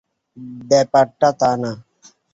ব্যাপারটা 0.69 1.29
তা 1.39 1.51
না। 1.61 1.71